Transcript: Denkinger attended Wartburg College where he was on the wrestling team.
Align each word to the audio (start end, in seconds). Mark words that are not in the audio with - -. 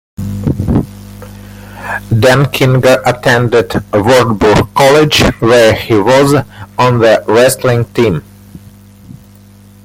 Denkinger 2.11 3.03
attended 3.05 3.71
Wartburg 3.93 4.73
College 4.73 5.21
where 5.37 5.73
he 5.75 5.93
was 5.93 6.33
on 6.79 6.97
the 6.97 7.23
wrestling 7.27 7.85
team. 7.93 8.23